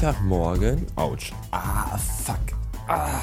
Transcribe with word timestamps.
Montagmorgen. 0.00 0.86
Autsch. 0.96 1.30
Ah, 1.50 1.98
fuck. 1.98 2.38
Ah, 2.88 3.20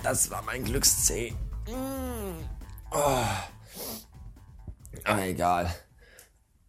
das 0.00 0.30
war 0.30 0.42
mein 0.42 0.62
Glückszeh. 0.62 1.32
Mm. 1.66 2.44
Oh. 2.92 3.24
Ah, 5.02 5.24
egal. 5.24 5.74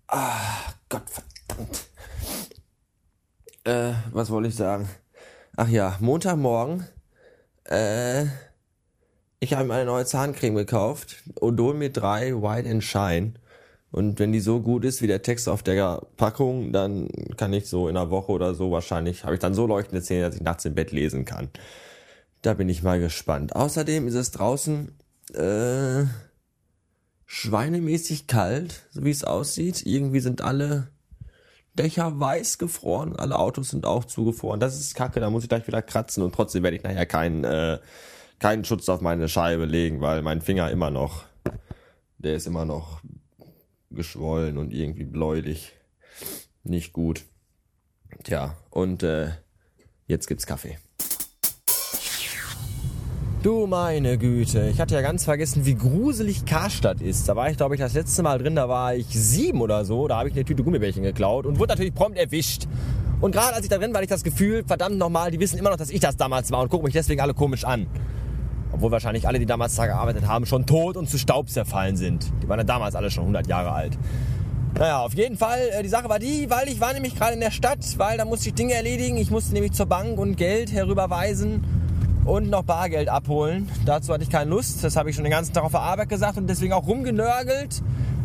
Ah, 0.08 0.74
Gott 0.90 1.04
verdammt. 1.08 1.86
Äh, 3.66 3.94
was 4.12 4.32
wollte 4.32 4.50
ich 4.50 4.56
sagen? 4.56 4.90
Ach 5.56 5.68
ja, 5.68 5.96
Montagmorgen. 6.00 6.88
Äh, 7.66 8.26
ich 9.40 9.54
habe 9.54 9.66
mir 9.66 9.76
eine 9.76 9.86
neue 9.86 10.08
Zahncreme 10.08 10.56
gekauft. 10.56 11.18
Odol 11.40 11.76
mit 11.76 11.98
3 11.98 12.34
White 12.42 12.68
and 12.68 12.84
Shine. 12.84 13.34
Und 13.92 14.20
wenn 14.20 14.32
die 14.32 14.40
so 14.40 14.62
gut 14.62 14.86
ist 14.86 15.02
wie 15.02 15.08
der 15.08 15.22
Text 15.22 15.50
auf 15.50 15.64
der 15.64 16.02
Packung, 16.16 16.72
dann 16.72 17.10
kann 17.36 17.52
ich 17.52 17.68
so 17.68 17.90
in 17.90 17.98
einer 17.98 18.10
Woche 18.10 18.32
oder 18.32 18.56
so 18.56 18.72
wahrscheinlich, 18.72 19.26
habe 19.26 19.34
ich 19.34 19.42
dann 19.42 19.54
so 19.54 19.68
leuchtende 19.68 20.02
Zähne, 20.02 20.28
dass 20.28 20.36
ich 20.36 20.42
nachts 20.42 20.64
im 20.64 20.76
Bett 20.76 20.92
lesen 20.92 21.26
kann. 21.26 21.50
Da 22.42 22.54
bin 22.54 22.70
ich 22.70 22.84
mal 22.84 23.00
gespannt. 23.00 23.56
Außerdem 23.56 24.08
ist 24.08 24.16
es 24.16 24.32
draußen 24.32 24.96
äh, 25.34 26.06
schweinemäßig 27.26 28.28
kalt, 28.28 28.88
so 28.92 29.04
wie 29.04 29.12
es 29.12 29.26
aussieht. 29.26 29.86
Irgendwie 29.86 30.22
sind 30.22 30.42
alle 30.42 30.88
Dächer 31.74 32.20
weiß 32.20 32.58
gefroren, 32.58 33.16
alle 33.16 33.40
Autos 33.40 33.70
sind 33.70 33.86
auch 33.86 34.06
zugefroren. 34.06 34.60
Das 34.60 34.80
ist 34.80 34.96
kacke, 34.96 35.20
da 35.20 35.30
muss 35.30 35.44
ich 35.44 35.50
gleich 35.50 35.68
wieder 35.68 35.82
kratzen 35.82 36.24
und 36.24 36.36
trotzdem 36.36 36.64
werde 36.64 36.78
ich 36.78 36.84
nachher 36.84 37.06
keinen, 37.06 37.44
äh, 37.44 37.80
keinen 38.40 38.66
Schutz 38.66 38.90
auf 38.90 39.02
meine 39.02 39.30
Scheibe 39.30 39.66
legen, 39.66 40.02
weil 40.02 40.22
mein 40.22 40.42
Finger 40.42 40.70
immer 40.72 40.90
noch, 40.90 41.24
der 42.18 42.36
ist 42.36 42.48
immer 42.48 42.66
noch 42.66 43.02
geschwollen 43.92 44.58
und 44.58 44.74
irgendwie 44.74 45.06
bläulich. 45.06 45.74
Nicht 46.64 46.94
gut. 46.94 47.24
Tja, 48.24 48.58
und 48.70 49.04
äh, 49.04 49.30
jetzt 50.08 50.28
gibt's 50.28 50.46
Kaffee. 50.46 50.78
Du 53.44 53.66
meine 53.66 54.20
Güte, 54.20 54.70
ich 54.70 54.80
hatte 54.80 54.94
ja 54.94 55.02
ganz 55.02 55.24
vergessen, 55.24 55.66
wie 55.66 55.74
gruselig 55.74 56.46
Karstadt 56.46 57.02
ist. 57.02 57.28
Da 57.28 57.36
war 57.36 57.50
ich, 57.50 57.58
glaube 57.58 57.74
ich, 57.74 57.82
das 57.82 57.96
letzte 57.96 58.22
Mal 58.22 58.38
drin, 58.38 58.56
da 58.56 58.70
war 58.70 58.94
ich 58.94 59.08
sieben 59.08 59.62
oder 59.62 59.84
so. 59.84 60.08
Da 60.08 60.18
habe 60.18 60.30
ich 60.30 60.36
eine 60.36 60.46
Tüte 60.46 60.64
Gummibärchen 60.64 61.02
geklaut 61.02 61.48
und 61.48 61.58
wurde 61.58 61.72
natürlich 61.72 61.96
prompt 61.96 62.20
erwischt. 62.20 62.68
Und 63.20 63.32
gerade 63.32 63.56
als 63.56 63.64
ich 63.64 63.70
da 63.70 63.80
drin 63.80 63.94
war, 63.94 63.96
hatte 63.96 64.04
ich 64.04 64.10
das 64.12 64.24
Gefühl, 64.24 64.64
verdammt 64.64 65.00
nochmal, 65.00 65.32
die 65.32 65.40
wissen 65.40 65.58
immer 65.58 65.72
noch, 65.72 65.78
dass 65.78 65.90
ich 65.90 66.00
das 66.00 66.18
damals 66.18 66.52
war 66.52 66.62
und 66.62 66.70
gucken 66.70 66.86
mich 66.86 66.94
deswegen 66.94 67.20
alle 67.20 67.34
komisch 67.34 67.64
an. 67.64 67.88
Obwohl 68.82 68.94
wahrscheinlich 68.94 69.28
alle, 69.28 69.38
die 69.38 69.46
damals 69.46 69.76
da 69.76 69.86
gearbeitet 69.86 70.28
haben, 70.28 70.48
schon 70.48 70.66
tot 70.66 70.98
und 70.98 71.08
zu 71.08 71.20
Staub 71.20 71.52
zerfallen 71.52 71.98
sind. 71.98 72.32
Die 72.42 72.50
waren 72.50 72.58
ja 72.58 72.64
damals 72.64 72.96
alle 72.96 73.12
schon 73.12 73.26
100 73.26 73.46
Jahre 73.46 73.74
alt. 73.74 73.96
Naja, 74.74 75.02
auf 75.02 75.14
jeden 75.14 75.38
Fall, 75.38 75.60
äh, 75.72 75.84
die 75.84 75.90
Sache 75.90 76.10
war 76.10 76.18
die, 76.18 76.50
weil 76.50 76.68
ich 76.68 76.82
war 76.82 76.92
nämlich 76.92 77.16
gerade 77.16 77.36
in 77.36 77.42
der 77.42 77.52
Stadt, 77.52 77.86
weil 77.98 78.18
da 78.18 78.26
musste 78.26 78.50
ich 78.50 78.56
Dinge 78.56 78.74
erledigen. 78.74 79.18
Ich 79.18 79.30
musste 79.30 79.54
nämlich 79.54 79.74
zur 79.74 79.86
Bank 79.86 80.18
und 80.18 80.36
Geld 80.36 80.72
herüberweisen 80.72 81.64
und 82.26 82.50
noch 82.50 82.64
Bargeld 82.64 83.08
abholen. 83.08 83.70
Dazu 83.86 84.14
hatte 84.14 84.24
ich 84.24 84.32
keine 84.32 84.50
Lust. 84.50 84.84
Das 84.84 84.96
habe 84.96 85.12
ich 85.12 85.16
schon 85.16 85.26
den 85.26 85.32
ganzen 85.32 85.54
Tag 85.54 85.64
auf 85.64 85.74
der 85.74 85.82
Arbeit 85.82 86.10
gesagt 86.10 86.40
und 86.40 86.48
deswegen 86.48 86.74
auch 86.74 86.88
rumgenörgelt, 86.88 87.84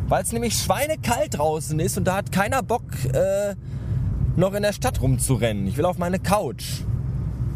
weil 0.08 0.22
es 0.22 0.32
nämlich 0.32 0.54
schweinekalt 0.54 1.36
draußen 1.36 1.78
ist 1.80 1.98
und 1.98 2.04
da 2.04 2.16
hat 2.16 2.32
keiner 2.32 2.62
Bock, 2.62 2.84
äh, 3.12 3.56
noch 4.36 4.54
in 4.54 4.62
der 4.62 4.72
Stadt 4.72 5.02
rumzurennen. 5.02 5.66
Ich 5.66 5.76
will 5.76 5.84
auf 5.84 5.98
meine 5.98 6.18
Couch 6.18 6.80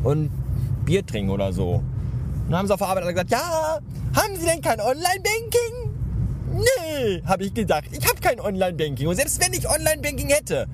und 0.02 0.30
Bier 0.84 1.06
trinken 1.06 1.30
oder 1.30 1.54
so. 1.54 1.82
Und 2.50 2.54
dann 2.54 2.58
haben 2.62 2.66
sie 2.66 2.74
auf 2.74 2.80
der 2.80 2.88
Arbeit 2.88 3.04
alle 3.04 3.12
gesagt, 3.12 3.30
ja, 3.30 3.78
haben 4.16 4.34
Sie 4.36 4.44
denn 4.44 4.60
kein 4.60 4.80
Online-Banking? 4.80 5.94
Nee, 6.52 7.22
habe 7.24 7.44
ich 7.44 7.54
gedacht. 7.54 7.84
Ich 7.92 8.04
habe 8.08 8.20
kein 8.20 8.40
Online-Banking. 8.40 9.06
Und 9.06 9.14
selbst 9.14 9.40
wenn 9.40 9.52
ich 9.52 9.70
Online-Banking 9.70 10.30
hätte, 10.30 10.66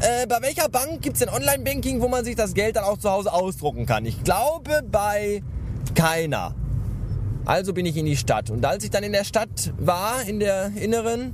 äh, 0.00 0.26
bei 0.26 0.42
welcher 0.42 0.68
Bank 0.68 1.02
gibt 1.02 1.14
es 1.14 1.20
denn 1.20 1.28
Online-Banking, 1.28 2.00
wo 2.00 2.08
man 2.08 2.24
sich 2.24 2.34
das 2.34 2.52
Geld 2.52 2.74
dann 2.74 2.82
auch 2.82 2.98
zu 2.98 3.08
Hause 3.08 3.32
ausdrucken 3.32 3.86
kann? 3.86 4.06
Ich 4.06 4.24
glaube 4.24 4.82
bei 4.90 5.44
keiner. 5.94 6.56
Also 7.44 7.74
bin 7.74 7.86
ich 7.86 7.96
in 7.96 8.06
die 8.06 8.16
Stadt. 8.16 8.50
Und 8.50 8.64
als 8.64 8.82
ich 8.82 8.90
dann 8.90 9.04
in 9.04 9.12
der 9.12 9.22
Stadt 9.22 9.72
war, 9.78 10.24
in 10.26 10.40
der 10.40 10.72
inneren, 10.74 11.32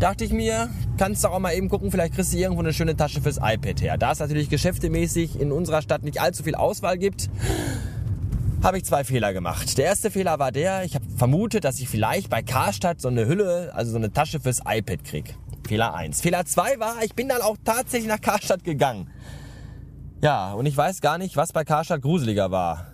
dachte 0.00 0.24
ich 0.24 0.32
mir, 0.32 0.70
kannst 0.96 1.22
du 1.22 1.28
auch 1.28 1.38
mal 1.38 1.52
eben 1.52 1.68
gucken, 1.68 1.90
vielleicht 1.90 2.14
kriegst 2.14 2.32
du 2.32 2.38
irgendwo 2.38 2.62
eine 2.62 2.72
schöne 2.72 2.96
Tasche 2.96 3.20
fürs 3.20 3.36
iPad 3.36 3.82
her. 3.82 3.98
Da 3.98 4.12
es 4.12 4.20
natürlich 4.20 4.48
geschäftemäßig 4.48 5.38
in 5.38 5.52
unserer 5.52 5.82
Stadt 5.82 6.02
nicht 6.02 6.18
allzu 6.18 6.44
viel 6.44 6.54
Auswahl 6.54 6.96
gibt, 6.96 7.28
habe 8.62 8.78
ich 8.78 8.84
zwei 8.84 9.04
Fehler 9.04 9.32
gemacht. 9.32 9.78
Der 9.78 9.86
erste 9.86 10.10
Fehler 10.10 10.38
war 10.38 10.52
der, 10.52 10.84
ich 10.84 10.94
habe 10.94 11.04
vermutet, 11.16 11.64
dass 11.64 11.78
ich 11.78 11.88
vielleicht 11.88 12.28
bei 12.28 12.42
Karstadt 12.42 13.00
so 13.00 13.08
eine 13.08 13.26
Hülle, 13.26 13.72
also 13.74 13.92
so 13.92 13.96
eine 13.96 14.12
Tasche 14.12 14.40
fürs 14.40 14.60
iPad 14.66 15.04
krieg. 15.04 15.36
Fehler 15.66 15.94
1. 15.94 16.20
Fehler 16.20 16.44
2 16.44 16.80
war, 16.80 17.02
ich 17.04 17.14
bin 17.14 17.28
dann 17.28 17.42
auch 17.42 17.56
tatsächlich 17.64 18.08
nach 18.08 18.20
Karstadt 18.20 18.64
gegangen. 18.64 19.08
Ja, 20.22 20.52
und 20.52 20.66
ich 20.66 20.76
weiß 20.76 21.00
gar 21.00 21.18
nicht, 21.18 21.36
was 21.36 21.52
bei 21.52 21.64
Karstadt 21.64 22.02
gruseliger 22.02 22.50
war. 22.50 22.88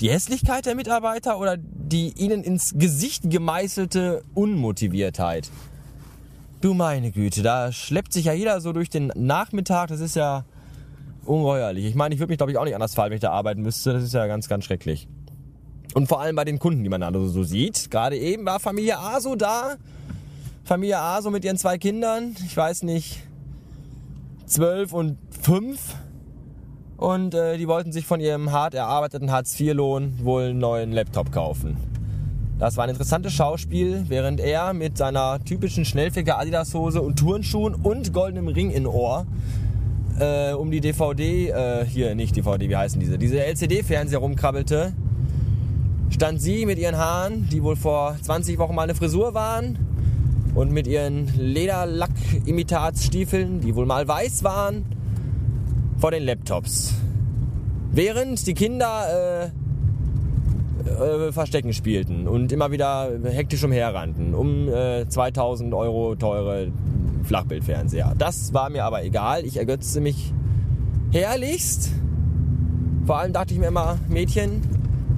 Die 0.00 0.10
Hässlichkeit 0.10 0.66
der 0.66 0.74
Mitarbeiter 0.74 1.38
oder 1.38 1.56
die 1.56 2.12
ihnen 2.16 2.44
ins 2.44 2.74
Gesicht 2.76 3.30
gemeißelte 3.30 4.22
Unmotiviertheit. 4.34 5.50
Du 6.60 6.74
meine 6.74 7.10
Güte, 7.10 7.42
da 7.42 7.72
schleppt 7.72 8.12
sich 8.12 8.26
ja 8.26 8.32
jeder 8.32 8.60
so 8.60 8.72
durch 8.72 8.90
den 8.90 9.12
Nachmittag, 9.14 9.88
das 9.88 10.00
ist 10.00 10.16
ja 10.16 10.44
ungeheuerlich. 11.26 11.84
Ich 11.84 11.94
meine, 11.94 12.14
ich 12.14 12.20
würde 12.20 12.30
mich, 12.30 12.38
glaube 12.38 12.52
ich, 12.52 12.58
auch 12.58 12.64
nicht 12.64 12.74
anders 12.74 12.94
fallen, 12.94 13.10
wenn 13.10 13.16
ich 13.16 13.22
da 13.22 13.30
arbeiten 13.30 13.62
müsste. 13.62 13.92
Das 13.92 14.02
ist 14.02 14.14
ja 14.14 14.26
ganz, 14.26 14.48
ganz 14.48 14.64
schrecklich. 14.64 15.08
Und 15.94 16.08
vor 16.08 16.20
allem 16.20 16.34
bei 16.36 16.44
den 16.44 16.58
Kunden, 16.58 16.82
die 16.82 16.90
man 16.90 17.00
da 17.00 17.12
so 17.12 17.44
sieht. 17.44 17.90
Gerade 17.90 18.16
eben 18.16 18.44
war 18.44 18.58
Familie 18.60 18.98
A 18.98 19.20
so 19.20 19.36
da. 19.36 19.76
Familie 20.64 20.98
A 20.98 21.22
so 21.22 21.30
mit 21.30 21.44
ihren 21.44 21.56
zwei 21.56 21.78
Kindern. 21.78 22.34
Ich 22.44 22.56
weiß 22.56 22.82
nicht, 22.82 23.22
zwölf 24.46 24.92
und 24.92 25.18
fünf. 25.42 25.94
Und 26.96 27.34
äh, 27.34 27.58
die 27.58 27.68
wollten 27.68 27.92
sich 27.92 28.06
von 28.06 28.20
ihrem 28.20 28.50
hart 28.50 28.74
erarbeiteten 28.74 29.30
Hartz-IV-Lohn 29.30 30.20
wohl 30.22 30.44
einen 30.44 30.58
neuen 30.58 30.92
Laptop 30.92 31.32
kaufen. 31.32 31.76
Das 32.58 32.76
war 32.76 32.84
ein 32.84 32.90
interessantes 32.90 33.32
Schauspiel, 33.32 34.04
während 34.08 34.40
er 34.40 34.72
mit 34.74 34.96
seiner 34.96 35.42
typischen 35.44 35.84
Schnellficker 35.84 36.38
Adidas-Hose 36.38 37.02
und 37.02 37.18
Turnschuhen 37.18 37.74
und 37.74 38.12
goldenem 38.12 38.48
Ring 38.48 38.70
in 38.70 38.86
Ohr 38.86 39.26
äh, 40.18 40.52
um 40.52 40.70
die 40.70 40.80
DVD, 40.80 41.48
äh, 41.48 41.84
hier 41.84 42.14
nicht 42.14 42.36
DVD, 42.36 42.68
wie 42.68 42.76
heißen 42.76 43.00
diese, 43.00 43.18
diese 43.18 43.44
LCD-Fernseher 43.44 44.18
rumkrabbelte, 44.18 44.92
stand 46.10 46.40
sie 46.40 46.66
mit 46.66 46.78
ihren 46.78 46.96
Haaren, 46.96 47.48
die 47.50 47.62
wohl 47.62 47.76
vor 47.76 48.16
20 48.20 48.58
Wochen 48.58 48.74
mal 48.74 48.82
eine 48.82 48.94
Frisur 48.94 49.34
waren, 49.34 49.78
und 50.54 50.70
mit 50.70 50.86
ihren 50.86 51.32
Lederlack-Imitatsstiefeln, 51.36 53.60
die 53.60 53.74
wohl 53.74 53.86
mal 53.86 54.06
weiß 54.06 54.44
waren, 54.44 54.84
vor 55.98 56.12
den 56.12 56.22
Laptops. 56.22 56.94
Während 57.90 58.46
die 58.46 58.54
Kinder 58.54 59.06
äh, 59.10 59.50
äh, 60.88 61.32
Verstecken 61.32 61.72
spielten 61.72 62.28
und 62.28 62.52
immer 62.52 62.70
wieder 62.70 63.10
hektisch 63.24 63.64
umherrannten, 63.64 64.32
um 64.34 64.68
äh, 64.68 65.08
2000 65.08 65.74
Euro 65.74 66.14
teure 66.14 66.70
Flachbildfernseher. 67.24 68.14
Das 68.16 68.52
war 68.52 68.70
mir 68.70 68.84
aber 68.84 69.04
egal. 69.04 69.44
Ich 69.44 69.56
ergötzte 69.56 70.00
mich 70.00 70.32
herrlichst. 71.12 71.90
Vor 73.06 73.18
allem 73.18 73.32
dachte 73.32 73.54
ich 73.54 73.60
mir 73.60 73.66
immer, 73.66 73.98
Mädchen, 74.08 74.62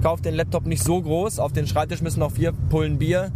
kauft 0.02 0.24
den 0.24 0.34
Laptop 0.34 0.66
nicht 0.66 0.82
so 0.82 1.00
groß. 1.00 1.38
Auf 1.38 1.52
den 1.52 1.66
Schreibtisch 1.66 2.02
müssen 2.02 2.20
noch 2.20 2.32
vier 2.32 2.52
Pullen 2.70 2.98
Bier 2.98 3.32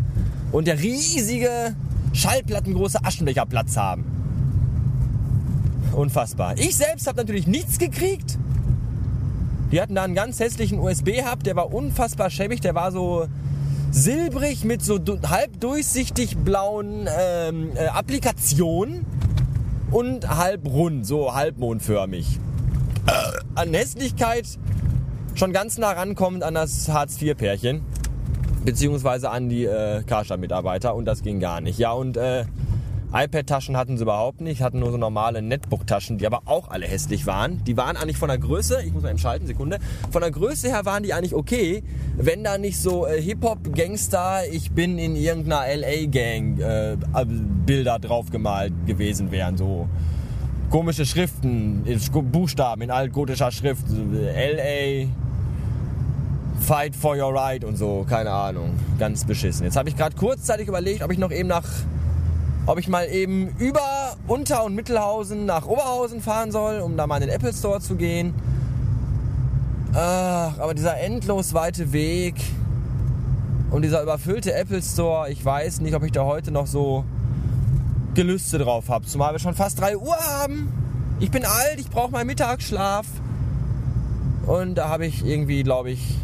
und 0.53 0.67
der 0.67 0.79
riesige 0.79 1.75
schallplattengroße 2.13 3.05
Aschenbecher 3.05 3.47
Platz 3.47 3.77
haben. 3.77 4.05
Unfassbar. 5.93 6.57
Ich 6.59 6.77
selbst 6.77 7.07
habe 7.07 7.19
natürlich 7.19 7.47
nichts 7.47 7.79
gekriegt. 7.79 8.39
Die 9.73 9.81
hatten 9.81 9.95
da 9.95 10.03
einen 10.03 10.15
ganz 10.15 10.41
hässlichen 10.41 10.81
USB-Hub, 10.81 11.45
der 11.45 11.55
war 11.55 11.73
unfassbar 11.73 12.31
schäbig. 12.31 12.61
Der 12.61 12.75
war 12.75 12.91
so 12.91 13.27
silbrig 13.91 14.65
mit 14.65 14.83
so 14.83 14.99
halb 15.29 15.61
durchsichtig 15.61 16.37
blauen 16.39 17.09
ähm, 17.09 17.73
äh, 17.75 17.87
Applikationen 17.89 19.05
und 19.91 20.29
halb 20.29 20.67
rund, 20.67 21.07
so 21.07 21.35
halbmondförmig. 21.35 22.39
Äh, 23.07 23.13
an 23.55 23.75
Hässlichkeit 23.75 24.47
schon 25.35 25.53
ganz 25.53 25.79
nah 25.79 25.93
rankommend 25.93 26.45
an 26.45 26.55
das 26.55 26.89
Hartz-IV-Pärchen. 26.89 27.83
Beziehungsweise 28.65 29.31
an 29.31 29.49
die 29.49 29.65
äh, 29.65 30.03
Karstadt-Mitarbeiter 30.03 30.95
und 30.95 31.07
das 31.07 31.23
ging 31.23 31.41
gar 31.41 31.61
nicht. 31.61 31.79
Ja, 31.79 31.93
und 31.93 32.17
äh, 32.17 32.45
iPad-Taschen 33.13 33.77
hatten 33.77 33.97
sie 33.97 34.05
überhaupt 34.05 34.41
nicht, 34.41 34.63
hatten 34.63 34.79
nur 34.79 34.93
so 34.93 34.97
normale 34.97 35.43
Netbook-Taschen, 35.43 36.19
die 36.19 36.27
aber 36.27 36.43
auch 36.45 36.71
alle 36.71 36.87
hässlich 36.87 37.27
waren. 37.27 37.63
Die 37.65 37.77
waren 37.77 37.97
eigentlich 37.97 38.17
von 38.17 38.29
der 38.29 38.39
Größe, 38.39 38.83
ich 38.85 38.93
muss 38.93 39.03
mal 39.03 39.11
eben 39.11 39.19
schalten, 39.19 39.47
Sekunde, 39.47 39.79
von 40.11 40.23
der 40.23 40.31
Größe 40.31 40.69
her 40.69 40.85
waren 40.85 41.03
die 41.03 41.13
eigentlich 41.13 41.35
okay, 41.35 41.83
wenn 42.17 42.45
da 42.45 42.57
nicht 42.57 42.79
so 42.79 43.07
äh, 43.07 43.21
Hip-Hop-Gangster, 43.21 44.49
ich 44.53 44.71
bin 44.71 44.99
in 44.99 45.17
irgendeiner 45.17 45.63
LA-Gang 45.77 46.61
äh, 46.61 46.97
Bilder 47.67 47.99
draufgemalt 47.99 48.73
gewesen 48.87 49.33
wären, 49.33 49.57
so 49.57 49.89
komische 50.71 51.05
Schriften, 51.05 51.85
Buchstaben 52.31 52.83
in 52.83 52.91
altgotischer 52.93 53.51
Schrift, 53.51 53.87
LA, 53.89 55.09
Fight 56.61 56.95
for 56.95 57.17
your 57.17 57.35
right 57.35 57.65
und 57.65 57.77
so, 57.77 58.07
keine 58.09 58.31
Ahnung, 58.31 58.75
ganz 58.99 59.25
beschissen. 59.25 59.65
Jetzt 59.65 59.77
habe 59.77 59.89
ich 59.89 59.97
gerade 59.97 60.15
kurzzeitig 60.15 60.69
überlegt, 60.69 61.03
ob 61.03 61.11
ich 61.11 61.19
noch 61.19 61.33
eben 61.33 61.49
nach 61.49 61.67
ob 62.71 62.79
ich 62.79 62.87
mal 62.87 63.09
eben 63.11 63.49
über 63.59 64.17
Unter- 64.29 64.63
und 64.63 64.77
Mittelhausen 64.77 65.45
nach 65.45 65.67
Oberhausen 65.67 66.21
fahren 66.21 66.53
soll, 66.53 66.79
um 66.79 66.97
da 66.97 67.09
mal 67.09 67.17
in 67.17 67.23
den 67.23 67.31
Apple 67.31 67.53
Store 67.53 67.81
zu 67.81 67.97
gehen. 67.97 68.33
Ach, 69.93 70.57
aber 70.57 70.73
dieser 70.73 70.97
endlos 71.01 71.53
weite 71.53 71.93
Weg 71.93 72.37
und 73.73 73.83
dieser 73.83 74.05
überfüllte 74.05 74.55
Apple 74.55 74.81
Store, 74.83 75.29
ich 75.31 75.45
weiß 75.45 75.81
nicht, 75.81 75.97
ob 75.97 76.05
ich 76.05 76.13
da 76.13 76.25
heute 76.25 76.53
noch 76.53 76.69
so 76.69 77.05
Gelüste 78.15 78.59
drauf 78.59 78.89
habe. 78.89 79.05
Zumal 79.05 79.33
wir 79.33 79.41
schon 79.41 79.55
fast 79.55 79.81
3 79.81 79.97
Uhr 79.97 80.17
haben. 80.17 80.73
Ich 81.19 81.33
bin 81.33 81.45
alt, 81.45 81.81
ich 81.81 81.91
brauche 81.91 82.13
meinen 82.13 82.29
Mittagsschlaf. 82.29 83.07
Und 84.47 84.77
da 84.77 84.89
habe 84.89 85.07
ich 85.07 85.27
irgendwie, 85.27 85.65
glaube 85.65 85.91
ich, 85.91 86.19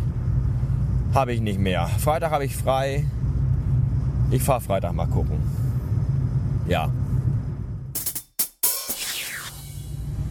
habe 1.13 1.33
ich 1.33 1.41
nicht 1.41 1.59
mehr. 1.59 1.89
Freitag 1.99 2.31
habe 2.31 2.45
ich 2.45 2.57
frei. 2.57 3.05
Ich 4.31 4.45
fahre 4.45 4.61
Freitag 4.61 4.93
mal 4.93 5.09
gucken. 5.09 5.66
Ja. 6.69 6.91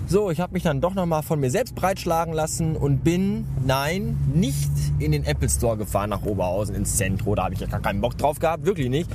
So, 0.07 0.29
ich 0.29 0.39
habe 0.39 0.53
mich 0.53 0.63
dann 0.63 0.81
doch 0.81 0.93
nochmal 0.93 1.23
von 1.23 1.39
mir 1.39 1.49
selbst 1.49 1.73
breitschlagen 1.73 2.33
lassen 2.33 2.75
und 2.75 3.03
bin, 3.03 3.47
nein, 3.65 4.17
nicht 4.33 4.69
in 4.99 5.11
den 5.11 5.25
Apple 5.25 5.49
Store 5.49 5.77
gefahren 5.77 6.11
nach 6.11 6.23
Oberhausen 6.23 6.75
ins 6.75 6.95
Zentrum. 6.95 7.35
Da 7.35 7.45
habe 7.45 7.55
ich 7.55 7.59
ja 7.59 7.67
gar 7.67 7.81
keinen 7.81 8.01
Bock 8.01 8.17
drauf 8.17 8.39
gehabt, 8.39 8.65
wirklich 8.65 8.89
nicht. 8.89 9.09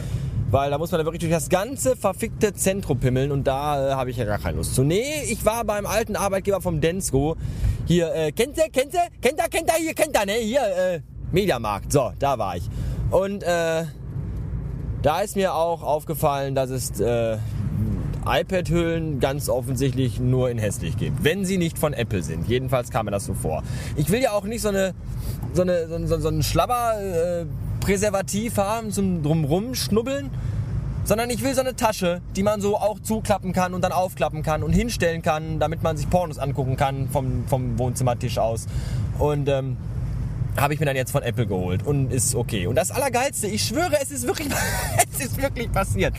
Weil 0.50 0.70
da 0.70 0.78
muss 0.78 0.90
man 0.90 0.98
da 0.98 1.04
wirklich 1.04 1.20
durch 1.20 1.32
das 1.32 1.48
ganze 1.48 1.94
verfickte 1.94 2.52
Zentrum 2.54 2.98
pimmeln 2.98 3.30
und 3.30 3.46
da 3.46 3.90
äh, 3.90 3.94
habe 3.94 4.10
ich 4.10 4.16
ja 4.16 4.24
gar 4.24 4.38
keine 4.38 4.56
Lust 4.56 4.74
zu. 4.74 4.82
Nee, 4.82 5.22
ich 5.28 5.44
war 5.44 5.64
beim 5.64 5.86
alten 5.86 6.16
Arbeitgeber 6.16 6.60
vom 6.60 6.80
Densko. 6.80 7.36
Hier, 7.86 8.12
äh, 8.12 8.32
kennt 8.32 8.56
ihr, 8.56 8.68
kennt 8.68 8.92
ihr, 8.92 9.06
kennt 9.22 9.38
ihr, 9.38 9.48
kennt 9.48 9.70
ihr, 9.70 9.80
hier, 9.80 9.94
kennt 9.94 10.16
ihr, 10.16 10.26
ne? 10.26 10.32
Hier, 10.32 10.60
äh, 10.60 11.00
Mediamarkt. 11.30 11.92
So, 11.92 12.10
da 12.18 12.36
war 12.36 12.56
ich. 12.56 12.68
Und, 13.12 13.44
äh, 13.44 13.84
da 15.02 15.20
ist 15.20 15.36
mir 15.36 15.54
auch 15.54 15.82
aufgefallen, 15.82 16.54
dass 16.54 16.70
es, 16.70 17.00
äh, 17.00 17.38
iPad-Hüllen 18.26 19.18
ganz 19.18 19.48
offensichtlich 19.48 20.20
nur 20.20 20.50
in 20.50 20.58
hässlich 20.58 20.96
gibt. 20.96 21.24
Wenn 21.24 21.44
sie 21.44 21.56
nicht 21.56 21.78
von 21.78 21.92
Apple 21.92 22.22
sind. 22.22 22.48
Jedenfalls 22.48 22.90
kam 22.90 23.06
mir 23.06 23.10
das 23.10 23.24
so 23.24 23.34
vor. 23.34 23.62
Ich 23.96 24.10
will 24.10 24.20
ja 24.20 24.32
auch 24.32 24.44
nicht 24.44 24.60
so 24.60 24.68
eine, 24.68 24.94
so 25.54 25.62
eine, 25.62 25.88
so, 25.88 26.06
so, 26.06 26.20
so 26.20 26.28
einen 26.28 26.42
Schlabber, 26.42 27.00
äh, 27.00 27.46
Präservativ 27.80 28.58
haben 28.58 28.90
zum 28.90 29.22
drumrum 29.22 29.74
schnubbeln, 29.74 30.30
sondern 31.04 31.30
ich 31.30 31.42
will 31.42 31.54
so 31.54 31.62
eine 31.62 31.74
Tasche, 31.74 32.20
die 32.36 32.42
man 32.42 32.60
so 32.60 32.76
auch 32.76 33.00
zuklappen 33.00 33.54
kann 33.54 33.72
und 33.72 33.82
dann 33.82 33.92
aufklappen 33.92 34.42
kann 34.42 34.62
und 34.62 34.72
hinstellen 34.72 35.22
kann, 35.22 35.58
damit 35.58 35.82
man 35.82 35.96
sich 35.96 36.08
Pornos 36.10 36.38
angucken 36.38 36.76
kann 36.76 37.08
vom, 37.08 37.44
vom 37.48 37.78
Wohnzimmertisch 37.78 38.38
aus. 38.38 38.66
Und 39.18 39.48
ähm, 39.48 39.78
habe 40.56 40.74
ich 40.74 40.80
mir 40.80 40.86
dann 40.86 40.96
jetzt 40.96 41.12
von 41.12 41.22
Apple 41.22 41.46
geholt 41.46 41.84
und 41.84 42.12
ist 42.12 42.34
okay. 42.34 42.66
Und 42.66 42.74
das 42.74 42.90
Allergeilste, 42.90 43.46
ich 43.46 43.62
schwöre, 43.62 43.96
es 44.00 44.10
ist 44.10 44.26
wirklich, 44.26 44.48
es 45.12 45.24
ist 45.26 45.40
wirklich 45.40 45.70
passiert. 45.70 46.14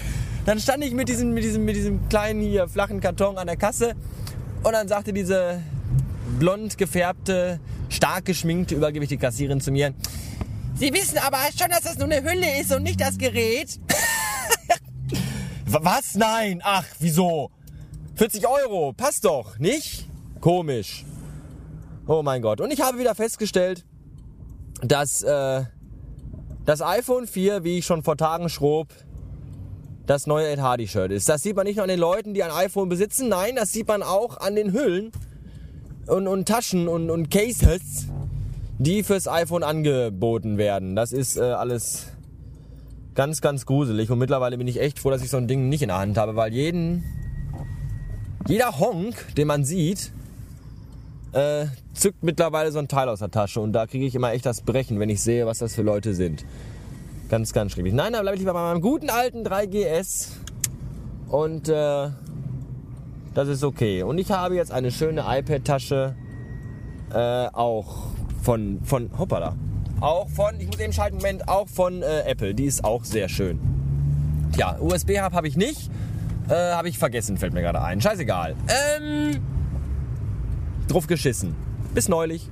Dann 0.46 0.60
stand 0.60 0.84
ich 0.84 0.94
mit 0.94 1.10
diesem, 1.10 1.34
mit 1.34 1.44
diesem, 1.44 1.66
mit 1.66 1.76
diesem 1.76 2.08
kleinen 2.10 2.42
hier 2.42 2.68
flachen 2.68 3.00
Karton 3.00 3.38
an 3.38 3.48
der 3.48 3.58
Kasse 3.58 3.96
und 4.64 4.74
dann 4.74 4.88
sagte 4.88 5.14
diese 5.14 5.62
blond 6.40 6.78
gefärbte, 6.78 7.60
stark 7.90 8.26
geschminkte, 8.26 8.76
übergewichtige 8.76 9.22
Kassierin 9.22 9.62
zu 9.62 9.72
mir, 9.72 9.94
Sie 10.82 10.92
wissen 10.94 11.20
aber 11.20 11.38
schon, 11.56 11.70
dass 11.70 11.82
das 11.82 12.00
nur 12.00 12.06
eine 12.06 12.24
Hülle 12.24 12.60
ist 12.60 12.74
und 12.74 12.82
nicht 12.82 13.00
das 13.00 13.20
Gerät. 13.20 13.80
Was? 15.68 16.16
Nein. 16.16 16.60
Ach, 16.64 16.86
wieso? 17.00 17.52
40 18.16 18.48
Euro. 18.48 18.92
Passt 18.94 19.26
doch, 19.26 19.60
nicht? 19.60 20.08
Komisch. 20.40 21.06
Oh 22.08 22.24
mein 22.24 22.42
Gott. 22.42 22.62
Und 22.62 22.74
ich 22.74 22.82
habe 22.82 22.98
wieder 22.98 23.14
festgestellt, 23.14 23.86
dass 24.82 25.22
äh, 25.22 25.64
das 26.66 26.82
iPhone 26.82 27.28
4, 27.28 27.64
wie 27.64 27.80
ich 27.80 27.86
schon 27.86 28.04
vor 28.04 28.18
Tagen 28.18 28.50
schrob, 28.50 28.88
das 30.06 30.28
neue 30.28 30.50
Ed 30.50 30.60
Hardy 30.60 30.88
Shirt 30.88 31.12
ist. 31.12 31.30
Das 31.30 31.42
sieht 31.42 31.56
man 31.56 31.66
nicht 31.66 31.78
nur 31.78 31.84
an 31.84 31.90
den 31.90 32.00
Leuten, 32.00 32.34
die 32.34 32.44
ein 32.44 32.52
iPhone 32.52 32.90
besitzen, 32.90 33.30
nein, 33.30 33.56
das 33.56 33.72
sieht 33.72 33.88
man 33.88 34.04
auch 34.04 34.38
an 34.38 34.56
den 34.56 34.74
Hüllen 34.74 35.12
und, 36.08 36.28
und 36.28 36.48
Taschen 36.48 36.88
und, 36.88 37.10
und 37.10 37.30
Cases, 37.30 38.08
die 38.78 39.04
fürs 39.04 39.28
iPhone 39.28 39.64
angeboten 39.64 40.58
werden. 40.58 40.96
Das 40.96 41.12
ist 41.12 41.38
äh, 41.38 41.42
alles 41.42 42.08
ganz, 43.14 43.42
ganz 43.42 43.66
gruselig. 43.66 44.10
Und 44.10 44.20
mittlerweile 44.20 44.58
bin 44.58 44.68
ich 44.68 44.80
echt 44.80 45.00
froh, 45.00 45.12
dass 45.12 45.24
ich 45.24 45.30
so 45.30 45.38
ein 45.38 45.48
Ding 45.48 45.70
nicht 45.70 45.82
in 45.82 45.90
der 45.90 46.00
Hand 46.00 46.18
habe, 46.18 46.36
weil 46.36 46.54
jeden, 46.54 47.04
jeder 48.48 48.80
Honk, 48.80 49.16
den 49.36 49.48
man 49.48 49.64
sieht, 49.64 50.12
äh, 51.34 51.66
zückt 51.94 52.24
mittlerweile 52.24 52.72
so 52.72 52.80
ein 52.80 52.88
Teil 52.88 53.10
aus 53.10 53.20
der 53.20 53.32
Tasche. 53.32 53.62
Und 53.62 53.74
da 53.74 53.88
kriege 53.88 54.06
ich 54.06 54.16
immer 54.16 54.32
echt 54.34 54.46
das 54.46 54.62
Brechen, 54.62 55.00
wenn 55.00 55.10
ich 55.10 55.22
sehe, 55.22 55.46
was 55.46 55.60
das 55.60 55.76
für 55.76 55.82
Leute 55.82 56.14
sind. 56.14 56.46
Ganz, 57.30 57.54
ganz 57.54 57.72
schrecklich. 57.72 57.94
Nein, 57.94 58.14
da 58.14 58.22
bleibe 58.22 58.36
ich 58.36 58.42
lieber 58.42 58.54
bei 58.54 58.62
meinem 58.62 58.82
guten 58.82 59.10
alten 59.10 59.46
3GS. 59.46 60.28
Und 61.30 61.70
äh, 61.70 62.10
das 63.34 63.48
ist 63.48 63.64
okay. 63.64 64.04
Und 64.04 64.18
ich 64.18 64.32
habe 64.32 64.56
jetzt 64.56 64.72
eine 64.72 64.92
schöne 64.92 65.24
iPad-Tasche. 65.26 66.16
Äh, 67.14 67.48
auch 67.54 68.08
von, 68.42 68.80
von, 68.84 69.10
hoppala. 69.18 69.56
Auch 70.02 70.28
von, 70.30 70.60
ich 70.60 70.68
muss 70.68 70.80
eben 70.80 70.94
schalten, 70.94 71.18
Moment, 71.18 71.48
auch 71.48 71.68
von 71.70 72.02
äh, 72.02 72.22
Apple. 72.22 72.54
Die 72.54 72.66
ist 72.66 72.84
auch 72.84 73.04
sehr 73.06 73.30
schön. 73.30 73.60
Tja, 74.54 74.78
USB-Hub 74.80 75.34
habe 75.34 75.48
ich 75.48 75.56
nicht. 75.56 75.90
Äh, 76.50 76.74
habe 76.74 76.90
ich 76.90 76.98
vergessen, 76.98 77.38
fällt 77.38 77.54
mir 77.54 77.62
gerade 77.62 77.82
ein. 77.82 78.02
Scheißegal. 78.02 78.56
Ähm, 78.98 79.40
drauf 80.88 81.08
geschissen. 81.08 81.56
Bis 81.94 82.10
neulich. 82.10 82.50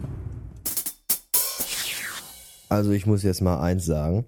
Also 2.69 2.91
ich 2.91 3.05
muss 3.05 3.23
jetzt 3.23 3.41
mal 3.41 3.59
eins 3.59 3.85
sagen. 3.85 4.25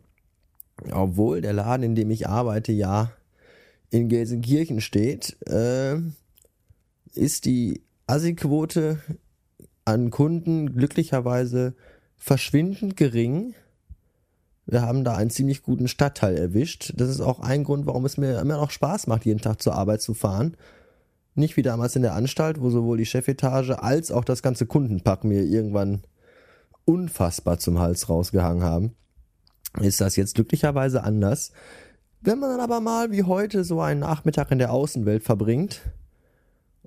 Obwohl 0.92 1.42
der 1.42 1.53
Laden, 1.53 1.83
in 1.83 1.95
dem 1.95 2.09
ich 2.09 2.27
arbeite, 2.27 2.71
ja 2.71 3.12
in 3.92 4.07
Gelsenkirchen 4.07 4.81
steht, 4.81 5.38
äh, 5.48 5.98
ist 7.13 7.45
die 7.45 7.83
Assi-Quote 8.07 9.00
an 9.86 10.09
Kunden 10.09 10.74
glücklicherweise 10.74 11.75
verschwindend 12.18 12.95
gering. 12.95 13.53
Wir 14.65 14.83
haben 14.83 15.03
da 15.03 15.15
einen 15.15 15.30
ziemlich 15.30 15.62
guten 15.62 15.88
Stadtteil 15.88 16.38
erwischt. 16.38 16.94
Das 16.95 17.09
ist 17.09 17.19
auch 17.19 17.42
ein 17.42 17.63
Grund, 17.63 17.86
warum 17.86 18.06
es 18.06 18.18
mir 18.18 18.39
immer 18.39 18.57
noch 18.57 18.71
Spaß 18.71 19.07
macht, 19.07 19.25
jeden 19.25 19.42
Tag 19.42 19.62
zur 19.62 19.75
Arbeit 19.75 20.01
zu 20.01 20.13
fahren. 20.13 20.56
Nicht 21.33 21.57
wie 21.57 21.61
damals 21.61 21.95
in 21.95 22.01
der 22.01 22.13
Anstalt, 22.13 22.59
wo 22.61 22.69
sowohl 22.69 22.97
die 22.97 23.05
Chefetage 23.05 23.81
als 23.81 24.11
auch 24.11 24.25
das 24.25 24.41
ganze 24.41 24.65
Kundenpack 24.65 25.23
mir 25.23 25.43
irgendwann 25.43 26.01
unfassbar 26.85 27.57
zum 27.57 27.79
Hals 27.79 28.09
rausgehangen 28.09 28.63
haben. 28.63 28.95
Ist 29.79 30.01
das 30.01 30.17
jetzt 30.17 30.35
glücklicherweise 30.35 31.03
anders. 31.03 31.51
Wenn 32.19 32.39
man 32.39 32.51
dann 32.51 32.59
aber 32.59 32.81
mal 32.81 33.11
wie 33.11 33.23
heute 33.23 33.63
so 33.63 33.79
einen 33.81 34.01
Nachmittag 34.01 34.51
in 34.51 34.59
der 34.59 34.73
Außenwelt 34.73 35.23
verbringt 35.23 35.81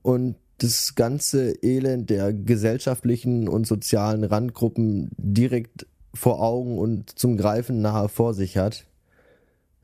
und 0.03 0.37
das 0.59 0.95
ganze 0.95 1.53
Elend 1.63 2.11
der 2.11 2.33
gesellschaftlichen 2.33 3.49
und 3.49 3.67
sozialen 3.67 4.23
Randgruppen 4.23 5.11
direkt 5.17 5.87
vor 6.13 6.41
Augen 6.41 6.79
und 6.79 7.19
zum 7.19 7.37
Greifen 7.37 7.81
nahe 7.81 8.09
vor 8.09 8.35
sich 8.35 8.57
hat, 8.57 8.87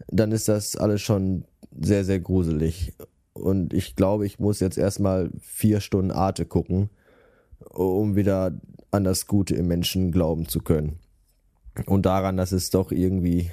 dann 0.07 0.31
ist 0.31 0.49
das 0.49 0.77
alles 0.77 1.01
schon 1.03 1.45
sehr, 1.79 2.05
sehr 2.05 2.21
gruselig. 2.21 2.93
Und 3.33 3.73
ich 3.73 3.97
glaube, 3.97 4.27
ich 4.27 4.39
muss 4.39 4.61
jetzt 4.61 4.79
erstmal 4.79 5.31
vier 5.41 5.81
Stunden 5.81 6.11
Arte 6.11 6.47
gucken, 6.47 6.91
um 7.71 8.17
wieder 8.17 8.53
an 8.91 9.05
das 9.05 9.27
Gute 9.27 9.55
im 9.55 9.69
Menschen 9.69 10.13
glauben 10.13 10.49
zu 10.49 10.61
können. 10.61 10.99
Und 11.87 12.07
daran, 12.07 12.37
dass 12.37 12.53
es 12.53 12.71
doch 12.71 12.91
irgendwie 12.91 13.51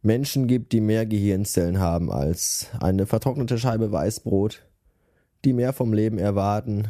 Menschen 0.00 0.46
gibt, 0.46 0.72
die 0.72 0.80
mehr 0.80 1.06
Gehirnzellen 1.06 1.80
haben 1.80 2.10
als 2.10 2.68
eine 2.80 3.06
vertrocknete 3.06 3.58
Scheibe 3.58 3.90
Weißbrot 3.92 4.62
die 5.44 5.52
mehr 5.52 5.72
vom 5.72 5.92
Leben 5.92 6.18
erwarten 6.18 6.88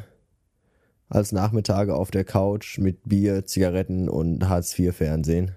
als 1.09 1.33
Nachmittage 1.33 1.95
auf 1.95 2.11
der 2.11 2.25
Couch 2.25 2.79
mit 2.79 3.09
Bier, 3.09 3.45
Zigaretten 3.45 4.09
und 4.09 4.49
Hartz-IV-Fernsehen. 4.49 5.53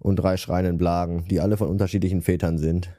Und 0.00 0.16
drei 0.16 0.36
schreienden 0.36 0.78
Blagen, 0.78 1.26
die 1.28 1.40
alle 1.40 1.56
von 1.56 1.68
unterschiedlichen 1.68 2.22
Vätern 2.22 2.58
sind. 2.58 2.90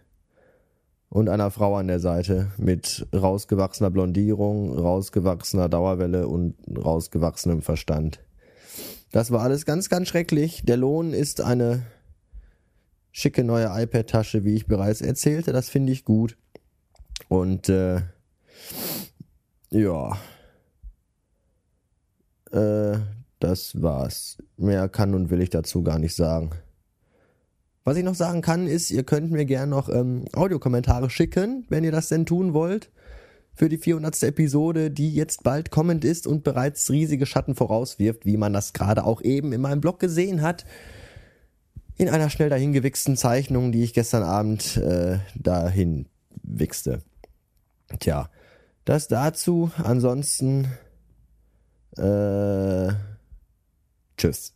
Und 1.10 1.28
einer 1.28 1.50
Frau 1.50 1.75
an 1.75 1.88
der 1.88 2.00
Seite 2.00 2.51
mit 2.58 3.08
rausgewachsener 3.13 3.89
Blondierung, 3.89 4.78
rausgewachsener 4.78 5.68
Dauerwelle 5.68 6.28
und 6.28 6.56
rausgewachsenem 6.78 7.63
Verstand. 7.63 8.20
Das 9.12 9.32
war 9.32 9.42
alles 9.42 9.66
ganz, 9.66 9.89
ganz 9.89 10.08
schrecklich. 10.08 10.62
Der 10.66 10.78
Lohn 10.78 11.13
ist 11.13 11.42
eine 11.42 11.84
schicke 13.12 13.44
neue 13.44 13.70
iPad-Tasche, 13.72 14.44
wie 14.44 14.56
ich 14.56 14.68
bereits 14.68 15.01
erzählte. 15.01 15.51
Das 15.51 15.70
finde 15.70 15.92
ich 15.92 16.06
gut. 16.06 16.38
Und 17.28 17.70
äh, 17.70 18.01
ja. 19.72 20.18
Äh, 22.51 23.00
das 23.39 23.82
war's. 23.82 24.38
Mehr 24.58 24.89
kann 24.89 25.13
und 25.13 25.30
will 25.30 25.42
ich 25.42 25.50
dazu 25.50 25.84
gar 25.84 26.00
nicht 26.00 26.16
sagen. 26.16 26.51
Was 27.89 27.98
ich 27.98 28.03
noch 28.03 28.13
sagen 28.13 28.43
kann, 28.43 28.67
ist, 28.67 28.91
ihr 28.91 29.01
könnt 29.01 29.31
mir 29.31 29.46
gerne 29.46 29.72
noch 29.72 29.89
ähm, 29.89 30.25
Audiokommentare 30.34 31.10
schicken, 31.10 31.65
wenn 31.69 31.84
ihr 31.84 31.91
das 31.91 32.08
denn 32.08 32.27
tun 32.27 32.53
wollt. 32.53 32.91
Für 33.55 33.67
die 33.67 33.79
400. 33.79 34.22
Episode, 34.22 34.91
die 34.91 35.12
jetzt 35.12 35.41
bald 35.41 35.72
kommend 35.72 36.05
ist 36.05 36.27
und 36.27 36.43
bereits 36.43 36.91
riesige 36.91 37.25
Schatten 37.25 37.55
vorauswirft, 37.55 38.27
wie 38.27 38.38
man 38.38 38.53
das 38.53 38.74
gerade 38.74 39.05
auch 39.05 39.24
eben 39.24 39.53
in 39.53 39.62
meinem 39.62 39.81
Blog 39.81 40.00
gesehen 40.00 40.43
hat. 40.43 40.65
In 41.98 42.10
einer 42.10 42.29
schnell 42.29 42.50
dahingewichsten 42.50 43.17
Zeichnung, 43.17 43.72
die 43.72 43.81
ich 43.81 43.96
gestern 43.96 44.22
Abend 44.22 44.77
äh, 44.77 45.17
dahin 45.34 46.05
wichste. 46.43 47.01
Tja, 47.98 48.29
das 48.86 49.08
dazu. 49.08 49.72
Ansonsten, 49.84 50.67
äh, 51.98 52.89
tschüss. 54.15 54.53